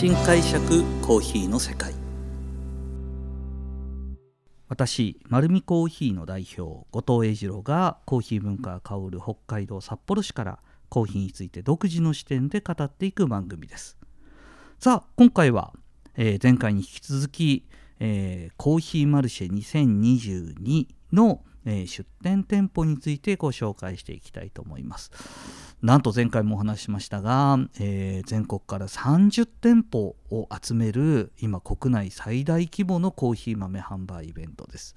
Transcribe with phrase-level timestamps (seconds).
[0.00, 1.92] 新解釈コーヒーの世界。
[4.66, 10.58] 私丸見コーヒーの代表後藤英二郎がコーヒー文化が香る北海道札幌市から
[10.88, 13.98] コーヒーについて独自の視点で語っていく番組です。
[14.78, 15.74] さあ今回は、
[16.16, 25.10] えー、前回に引き続き、えー、コーヒーマルシェ2022の、えー、出店店舗についてご紹介していきたいと思います。
[25.82, 34.94] なんと前回もお話ししましたが、えー、全国から30店舗を集める今国内最大規模のコーヒー豆販売イベントです。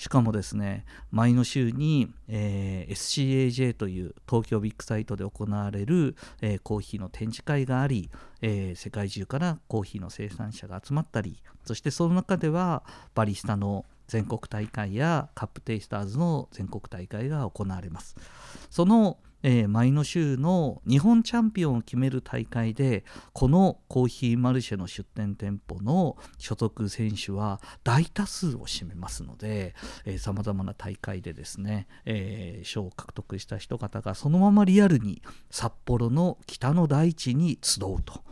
[0.00, 8.08] しかもですね前の週に、えー、SCAJ という東京ビッグサイトで行われる、えー、コーヒーの展示会があり、
[8.40, 12.82] えー、世界中からコーヒーの生産者が集まったりそしてその中では
[13.14, 18.16] バリスタの全国大会やカップテイスターズの全国大会が行われます
[18.68, 29.74] そのえー、前の週の日本チャンピオンを決める大会でこのコーヒーマルシェの出店店舗の所属選手は大多数を占めますので
[30.18, 38.22] さまざまな大会でですね、えー、賞を獲得した人方がそのままリアルに札幌の北の大地に集うと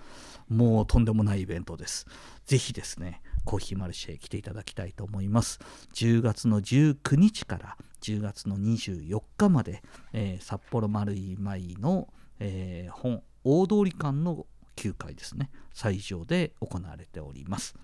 [0.49, 2.07] もうとんでもないイベントです。
[2.47, 5.59] ぜひですねコーヒーマルシェ来ていただきたいと思います。
[5.95, 9.83] 10月の19日から10月の24日まで、
[10.13, 12.09] えー、札幌丸い舞の、
[12.41, 14.45] えー、本大通り館の
[14.77, 15.49] 9階ですね。
[15.73, 17.75] 斎場で行われております。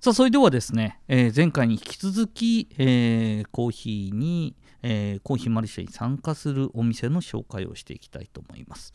[0.00, 8.92] さあそれではですね、えー、前回に引き続き、えー、コーヒーに、えー、コーヒーマルシェに参加するお店の紹介をしていきたいと思います、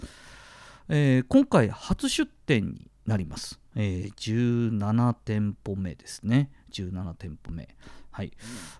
[0.87, 6.51] え今回初出店になります、え17店舗目ですね。
[6.71, 7.75] 17店舗目。
[8.11, 8.33] はい、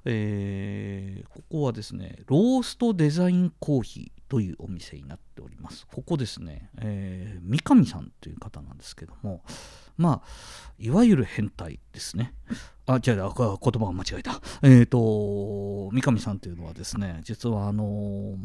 [0.03, 5.87] えー、ここはですねローストデザインコーヒーというお店になっております。
[5.91, 9.43] ここですね、えー、三上さんという方なんですけども。
[9.97, 10.27] まあ
[10.79, 12.33] いわゆる変態ですね。
[12.87, 14.41] あ違う言葉が間違えた。
[14.63, 18.37] えっ、ー、と三上さんというのはですね実はあのー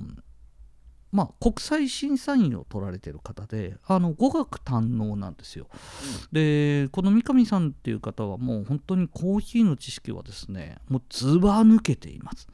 [1.13, 12.49] まあ、国際審査員を取られてる方であの語学堪能なんですよ、うん、でこの三上さんっていう方はもう本当にコーヒーの知識はですねもうずば抜けています。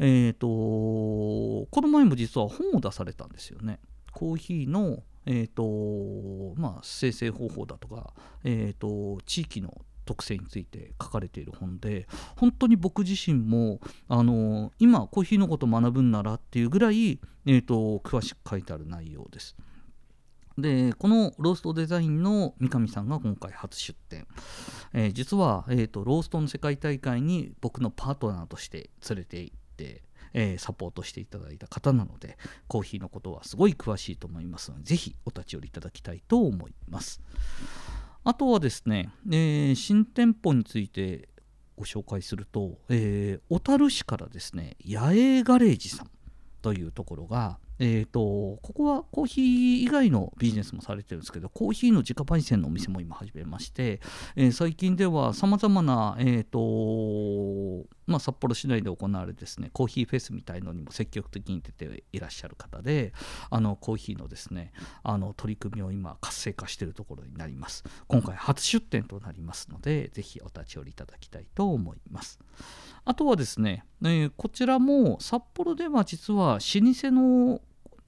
[0.00, 3.78] えっ、ー、とこの前も実は本を出されたんですよね。
[4.12, 8.12] コーヒーのえーとまあ、生成方法だとか、
[8.44, 12.06] えーと地域の特性について書かれている本で
[12.36, 19.56] 本当に僕自身もあの今コーヒーのことを学ぶんならっていうぐらい、えーと、詳しく書いてある内容です。
[20.58, 24.26] でこのローストデザインの三上さんが今回初出展、
[24.92, 32.38] えー、実は、えーと、ローストの世界大会に僕のパートナーとして連れて行って、えー、サポートしていただいた方なので
[32.68, 37.20] コーヒーのことはすごい詳しいと思いますのでぜひお立ち寄りいただきたいと思います。
[38.24, 41.28] あとはですね、えー、新店舗について
[41.76, 46.10] ご紹介すると、えー、小樽市からですね野営ガレージさん
[46.62, 49.44] というところがえーと、ここはコーヒー
[49.82, 54.00] 以外のビジネスもされてるんですけどコーヒーの自家焙煎のお店も今始めまして、
[54.36, 63.12] えー、最近ではさまざまな、えーとまあ、札幌市内で行われですねコーヒーフェスみたいのにも積極的に出ていらっしゃる方で
[63.50, 64.72] あのコーヒーのですね
[65.02, 67.84] あの取り組みを今活性化しているところになります。
[68.08, 72.38] 今回初出店となりますのでぜひお立ち寄りいただきたいと思います。
[73.04, 77.60] あとはですね、えー、こちらも札幌では実は老舗の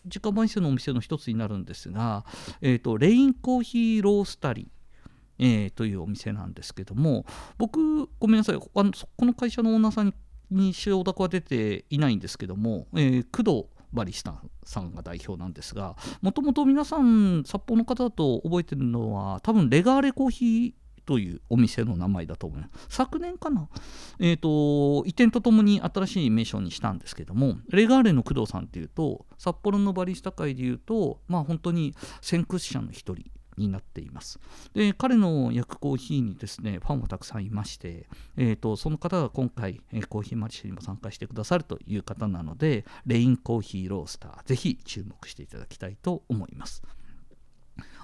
[0.04, 2.24] 自家焙煎のお店の一つになるんですが、
[2.60, 4.75] えーと、レインコーヒーロースタリー。
[5.38, 7.24] えー、というお店なんですけども
[7.58, 10.14] 僕ごめんなさいあのこの会社のオーナーさん
[10.50, 20.72] に承諾は出ていないんですけども、えー、工藤バリスタさんが代表なんですがもともと皆さん札幌の方だと覚えてるのは多分レガーレコーヒー
[21.06, 22.86] というお店の名前だと思います。
[22.88, 23.68] 昨年かな、
[24.18, 33.24] えーと、移転とともに新しい名称にしたんですけども、レガーレの工藤さんっていうと、札幌のバリスタ界でいうと、まあ、本当に先駆者の一人。
[33.56, 34.38] になっています。
[34.74, 38.06] で彼の焼くコーヒーにですねファンもたくさんいまして、
[38.36, 46.82] えーと、その方が今回、えー、コーヒーマルシェにも参加してくださるという方なのでレインコーヒーロースターぜひ注目していただきたいと思います。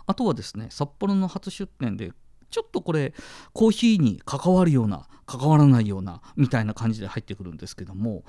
[0.06, 2.12] あとはですね札幌の初出店で
[2.50, 3.14] ちょっとこれ
[3.52, 8.24] コーヒーに関わるような関わらないようなみたいな感じで入ってくるんですけども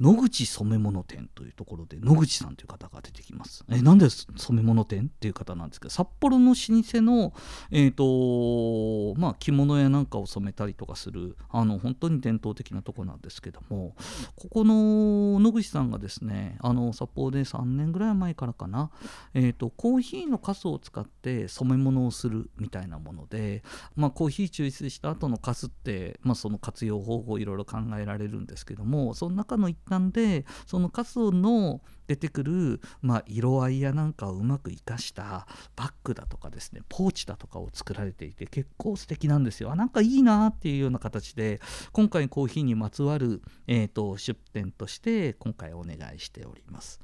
[0.00, 3.64] 野口染物店というところで野口さんという方が出てきます。
[3.70, 7.32] えなんで染物店っていう方なんですけど札幌の老舗の、
[7.70, 13.94] えーとまあ、着物やなんかを染めたりとかするあの本当に伝統的なとこなんですけども
[14.36, 18.90] ここの野口さんがですねあの札幌で3年ぐらい前からかな、
[19.32, 23.62] えーと、コーヒーのカスを使って染め物をするみたいなもので、
[23.94, 41.60] まあ、コーヒー抽出した後のカスって、まあ、その活用方法いろいろ考えられるんですけどもその中の一なんでそのカスの出てくる、まあ、色合いやなんかをうまく生かしたバッグだとかですねポーチだとかを作られていて結構素敵なんですよなんかいいなっていうような形で
[41.92, 47.00] 今回コーヒーにまつわる、えーと出店として今回お願いしております。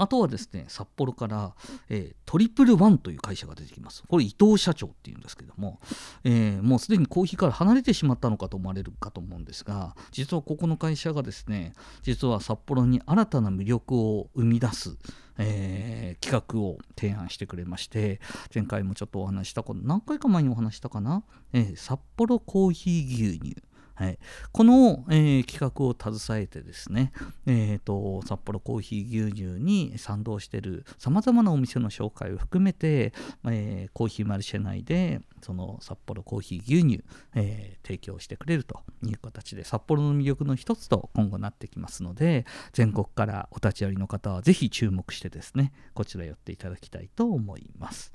[0.00, 1.54] あとはですね札幌から、
[1.90, 4.02] えー、トリプルワンという会社が出てきます。
[4.08, 5.78] これ伊藤社長っていうんですけども、
[6.24, 14.96] えー、もうすでにコーヒーから離れてしまったのかと思われるかと思うんですが実はここの会社がですね実は札幌に新たな魅力を生み出す
[15.42, 18.20] えー、企画を提案してくれまして
[18.54, 21.24] 前回もちょっとお話したこと何回か前にお話したかな、
[21.54, 23.56] えー、札幌コーヒー牛乳。
[24.00, 24.18] はい、
[24.50, 27.12] この、えー、企画を携えてですね、
[27.46, 33.12] えーと、札幌コーヒー牛乳に賛同しているさまざまなお店の紹介を含めて、
[33.44, 37.04] えー、コーヒーマルシェ内でその札幌コーヒー牛乳、
[37.34, 48.14] えー、提供してくれるという形で札幌の魅力の一つと今後なってきますので全国からお立ち寄りの方はぜひ注目してですねこちら寄っていただきたいと思います。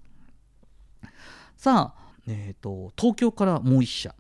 [1.58, 4.16] さあ、えーと東京からもう一社。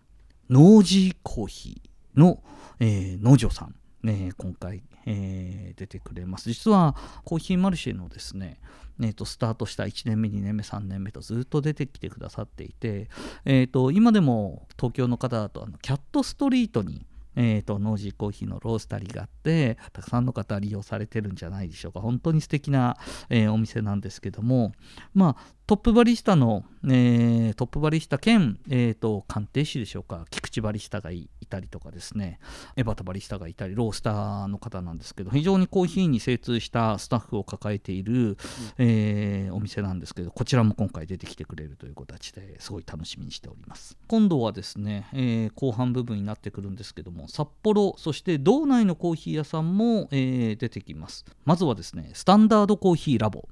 [0.49, 2.41] ノージーコーヒーの、
[2.79, 6.51] えー、農場さん、ね、今回、えー、出てくれます。
[6.51, 8.59] 実はコーヒーマルシェのですね、
[9.01, 13.09] えーと、スタートした1年目、2年目、3年目とずっと出てきてくださっていて、
[13.43, 17.05] えーと、今でも東京の方だとあのキャットストリートに
[17.35, 21.99] えーと、ノージーコーヒーのロースタリーがあってたくさんの方利用されてるんじゃないでしょうか。
[21.99, 22.97] 本当に素敵な、
[23.29, 24.73] えー、お店なんですけども
[25.13, 30.25] まあトップバリスタの、えー、トップバリスタ兼、えーと、鑑定士でしょうか。
[30.29, 31.29] 菊池バリスタがいい。
[31.45, 32.39] いたりとかですね。
[32.75, 38.37] エバタバリスタがいたりロースターの方なんですけど非常にコーヒーに精通したスタッフを抱えている、うん、
[38.79, 43.97] えー、お店なんですけどこちらも今回出てきてくれるという形ですごい楽しみにしております。
[44.07, 51.25] 今度はですね、えー、後半部分になってくるんですけども札幌そして道内のコーヒー屋さんも、えー、出てきます。
[51.45, 53.47] まずはですねスタンダードコーヒーラボ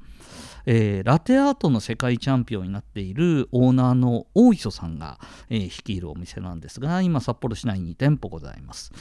[0.65, 5.19] えー、ラテアートの世界チャンピオンになっているオーナーの大磯さんが、
[5.50, 8.92] えー、率いるお店なんですが今札幌市内に店舗ございます。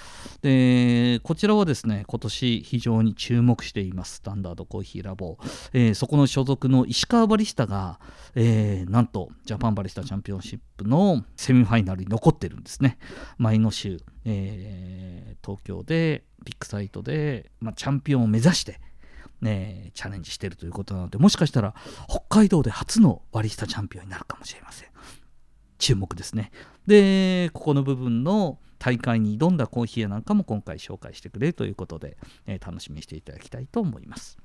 [0.43, 4.17] でこちらはですね今年非常に注目しています。
[4.17, 5.39] スタンダードコーヒーラボ、
[5.73, 7.99] えー、そこの所属の石川バリスタが、
[8.35, 12.99] えー、なんとジャパンバリスタチャンピオンシップのセミファイナルに残ってるんですね。
[13.39, 18.81] 前の週、えー、東京でビッグサイトで、まあ、チャンピオンを目指して
[19.43, 21.75] ね、チャレンジしてるということなのでもしかしたら
[22.09, 24.89] 北海道で初のバリスタチャンピオンになるかもしれません。
[25.79, 26.53] 注目ですね。
[26.87, 32.17] でここの部分の大会に挑んだコーヒー屋なんかも今回紹介してくれるということで、
[32.47, 34.39] えー、楽しみにしていただきたいと思います。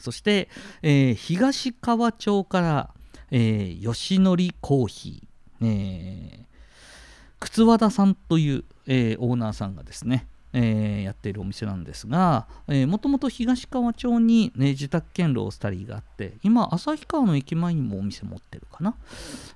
[0.00, 0.48] そして、
[0.82, 2.94] えー、東川町から、
[3.30, 6.46] えー、吉典コーヒー、えー、
[7.40, 12.46] 靴和田さんという、えー、オーナーさんがですねえー、やっているお店なんですが
[12.86, 18.94] もともと東川町に、ね、自宅兼ロースタリーがあって今旭川の駅前にもお店持ってるかな、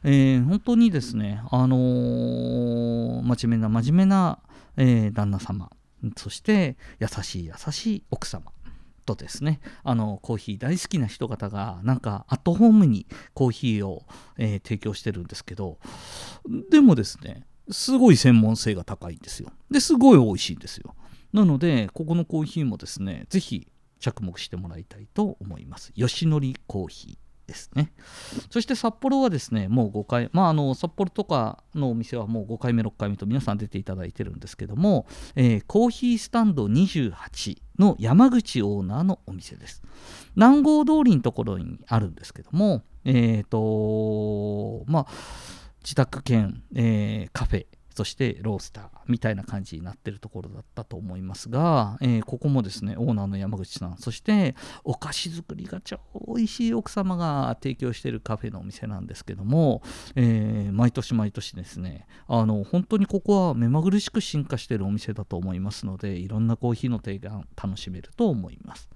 [0.04, 4.38] えー、本当にですね、あのー、真面目な真面目な、
[4.76, 5.70] えー、旦那様
[6.16, 8.52] そして優しい優しい奥様
[9.04, 14.02] とですねあのコーヒー大好きな人方がなんかアットホームにコーヒーを、
[14.38, 15.78] えー、提供してるんですけど
[16.70, 19.50] でもですねすごい専門性が高いんですよ。
[19.70, 20.94] ですごい美味しいんですよ。
[21.32, 23.68] なので、ここのコーヒーもですね、ぜひ
[24.00, 25.92] 着目してもらいたいと思います。
[25.94, 27.22] 吉典コーヒー。
[27.46, 27.92] ですね。
[28.50, 37.12] そして札幌はですね、もう5回、まあ、あの札幌とかのお店はもう5回目、6回目と皆さん出ていただいてるんですけども、えー、コーヒースタンド28
[37.78, 39.82] の山口オーナーのお店です。
[40.36, 45.06] 南郷通りのところにあるんですけども、えっ、ー、と、まあ、
[45.82, 59.82] 自宅兼、えー、カフェそしてロースターみたいな感じになってるところだったと思いますが、えー、ここもですねオーナーの山口さんそしてお菓子作りが超美味しい奥様が提供してるカフェのお店なんですけども、
[60.16, 68.88] えー、毎年毎年ですねあの本当にここは目まぐるしく進化してるお店だと思いますのでいろんなコーヒーの提案楽しめると思います。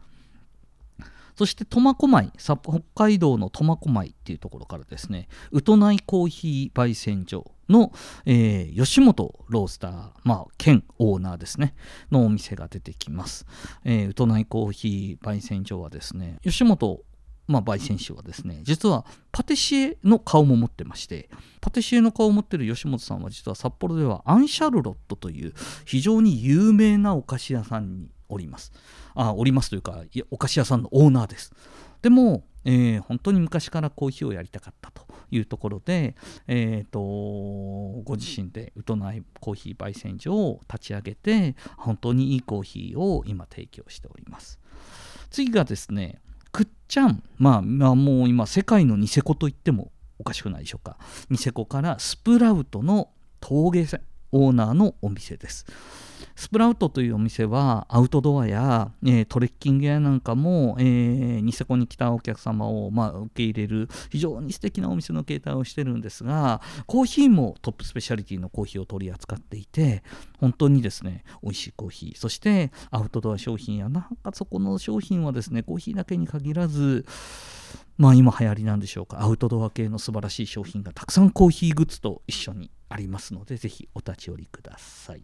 [1.36, 2.58] そして苫小牧北
[2.94, 7.92] 海道の苫小牧っていうところからですねウトナイコーヒー焙煎所の、
[8.24, 11.74] えー、吉本ロースター、まあ、兼オーナーですね、
[12.12, 13.44] のお店が出てきます。
[13.84, 17.00] えー、ウトナイコーヒー焙煎所はですね、吉本
[17.48, 21.28] まあ、焙煎士はですね実はパティシエの顔も持ってまして
[21.60, 28.72] パティシエの顔を持ってる吉本さんは実は札幌ではアンシャルロットという非常に有名なお菓子屋さんにおります。
[29.14, 31.52] あおりますというかお菓子屋さんのオーナーです。
[32.02, 36.14] でも、えー、本当に昔からコーヒーをやりたかったというところで、
[36.46, 37.00] えーと、
[38.04, 44.58] ご自身でウトナイコーヒー焙煎所を立ち上げて本当にいいコーヒーを今提供しております。
[45.30, 46.20] 次がですね
[46.52, 50.96] くっちゃん、まあ、まあ、もう今世界のニセコと言ってもおかしくないでしょうか。
[51.28, 53.86] ニセコからスプラウトの峠
[54.32, 55.66] オーナーのお店です。
[56.34, 70.02] スプラウトというお店はアウトドアや、えー、トレッキング屋なんかも、えー、ニセコに来たお客様を、まあ、受け入れる非常に素敵なお店の形態をしてるんですがコーヒーもトップスペシャリティのコーヒーを取り扱っていて
[70.38, 77.04] 本当にですね美味しいコーヒーそしてアウトドア商品やなんかそこの商品はですねコーヒーだけに限らず
[77.98, 85.22] まあ今流行りなんでしょうかアウトドア系の素晴らしい商品がたくさんコーヒーグッズと一緒にありますのでぜひお立ち寄りください。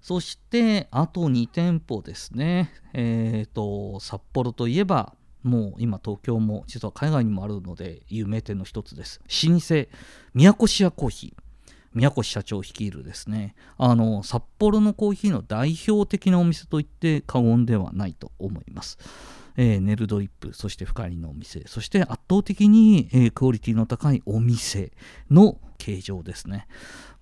[0.00, 9.20] そしてあと2店舗ですね、えーと、札幌といえばもう今東京も実は海外にもあるので有名店の一つです。
[9.48, 9.86] 老舗
[10.34, 11.44] 宮古市屋コーヒー。
[11.94, 13.54] 宮越社長率いるですね。
[13.78, 18.98] あの札幌のコーヒーの代表的なお店といって過言ではないと思います。
[19.56, 21.62] えー、ネルドリップそして深入りのお店。
[21.66, 24.92] そして圧倒的に、えー、クオリティの高いお店
[25.30, 26.66] の形状ですね。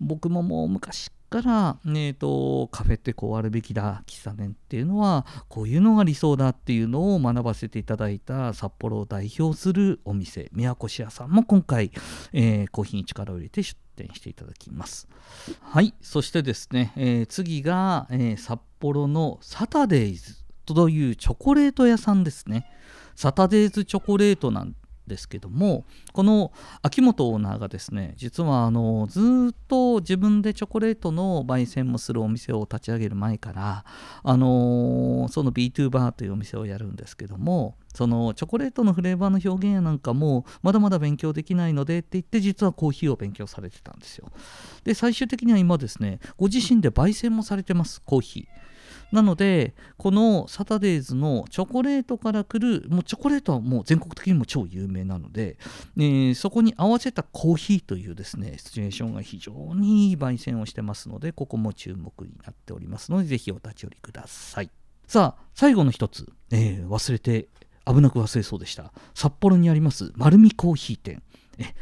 [0.01, 11.91] 僕ももう昔から、えーと、カフェってこうあるべきだ喫茶店っていうのはこういうのが理想だっていうのを学ばせていただいた札幌を代表するお店宮古市屋さんも今回、
[12.35, 15.09] えー、コーヒーに力を入れて出店していただきます。
[15.63, 20.37] はいそしてですね、えー、次が、えー、札幌のサタデイズ
[20.67, 22.71] というチョコレート屋さんですね。
[23.15, 24.75] サタデイズチョコレートなん
[25.07, 33.85] ですけどもこの秋元オーナーがですね実はあのずっと自分でチョコレートの焙煎もするお店を立ち上げる前から
[34.23, 44.31] あのその B2 バーというお店をやるんですけどもそのチョコレートのフレーバーの表現やなんかもまだまだ勉強できないのでって言って実はコーヒーを勉強されてたんですよ。
[44.85, 48.72] で最終的には今ですねご自身で焙煎もされてますコーヒー。
[49.13, 55.59] なのでこのサタデーズのチョコレートから来るもうチョコレートはもう全国的にも超有名なので、
[55.99, 64.71] えー、そこに合わせたコーヒーというですねシチュエーションが非常にいい焙煎をしてますのでここも注目になっておりますのでぜひお立ち寄りください。
[65.07, 67.49] さあ最後の一つ、えー、忘れて
[67.85, 68.93] 危なく忘れそうでした。
[69.15, 71.23] 札幌にあります丸見コーヒー店。
[71.59, 71.75] え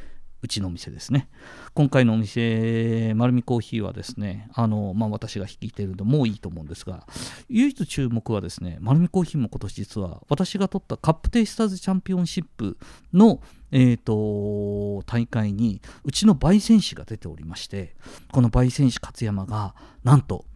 [0.43, 1.29] うちのお店ですね。
[1.75, 7.07] 今回のお店、丸見コーヒーはですね、あのまあ、私が率いているのもういいと思うんですが、
[7.49, 12.79] 唯一注目はですね、丸見コーヒーも今年実は私が取ったカップテイスターズチャンピオンシップ
[13.13, 17.95] の、えーと、大会にうちの焙煎士が出ておりまして、
[18.33, 20.47] この焙煎士勝山がなんと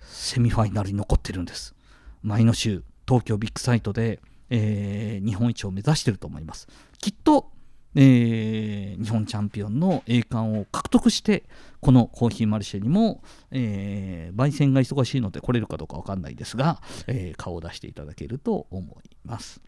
[0.00, 1.74] セミファイナルに残ってるんです。
[2.22, 6.68] 前の週、東京ビッグサイトで、えー、日本一を目指してると思います。
[6.98, 7.50] きっと
[7.94, 11.44] えー、日本チャンピオンの栄冠を獲得して
[11.80, 19.60] このコーヒーマルシェにも、えー、焙煎が忙しいので来れるかどうか分かんないですが、えー、顔を出していただけると思います。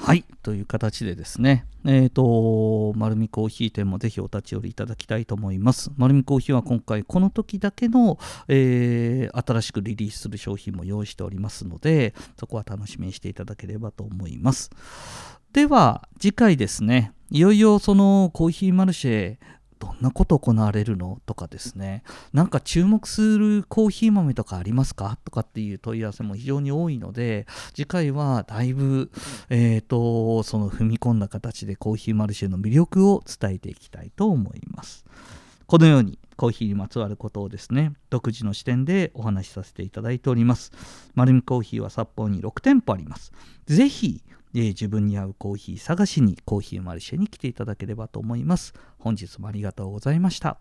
[0.00, 0.24] はい。
[0.42, 5.90] という形でですね、えっ、ー、と、丸見コーヒー店もぜひお立ち寄りいただきたいと思います。
[5.96, 14.70] 丸見コーヒーは今回この時だけの、えー、新しくリリースする商品も用意しておりますので、そこは楽しみにしていただければと思います。
[15.52, 19.36] では、次回ですね、いよいよそのコーヒーマルシェ
[19.78, 21.20] どんなこと行われるの？
[21.26, 22.02] とかですね。
[22.32, 25.18] なんか注目するコーヒー豆とかありますか？
[25.24, 29.10] とかっていう問い合わせも非常に多いので次回はだいぶ、
[29.50, 35.04] えーと、その踏み込んだ形でコーヒーマルシェの魅力を伝えていきたいと思います。
[35.66, 40.72] このようにコーヒーにまつわることをですね独自の視点でお話しさせていただいております。
[41.14, 43.32] 丸見コーヒーは札幌に6店舗あります。
[43.66, 44.22] ぜひ
[44.54, 48.72] えー、自分に合うコーヒー探しにコーヒーマルシェに来ていただければと思います。
[48.98, 50.58] 本日もありがとうございました。